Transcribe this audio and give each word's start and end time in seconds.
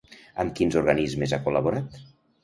Amb 0.43 0.53
quins 0.59 0.77
organismes 0.79 1.35
ha 1.37 1.39
col·laborat? 1.43 1.99